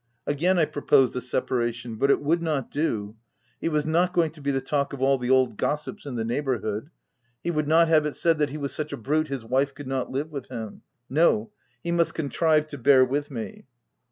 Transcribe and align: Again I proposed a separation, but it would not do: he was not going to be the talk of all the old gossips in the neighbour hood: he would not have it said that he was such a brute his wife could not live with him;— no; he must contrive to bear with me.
Again 0.25 0.57
I 0.57 0.65
proposed 0.65 1.15
a 1.15 1.21
separation, 1.21 1.97
but 1.97 2.09
it 2.09 2.21
would 2.23 2.41
not 2.41 2.71
do: 2.71 3.17
he 3.59 3.69
was 3.69 3.85
not 3.85 4.13
going 4.13 4.31
to 4.31 4.41
be 4.41 4.49
the 4.49 4.59
talk 4.59 4.93
of 4.93 5.01
all 5.03 5.19
the 5.19 5.29
old 5.29 5.57
gossips 5.57 6.07
in 6.07 6.15
the 6.15 6.25
neighbour 6.25 6.57
hood: 6.57 6.89
he 7.43 7.51
would 7.51 7.67
not 7.67 7.87
have 7.87 8.07
it 8.07 8.15
said 8.15 8.39
that 8.39 8.49
he 8.49 8.57
was 8.57 8.73
such 8.73 8.91
a 8.91 8.97
brute 8.97 9.27
his 9.27 9.45
wife 9.45 9.75
could 9.75 9.85
not 9.85 10.09
live 10.09 10.31
with 10.31 10.47
him;— 10.49 10.81
no; 11.07 11.51
he 11.83 11.91
must 11.91 12.15
contrive 12.15 12.65
to 12.69 12.79
bear 12.79 13.05
with 13.05 13.29
me. 13.29 13.67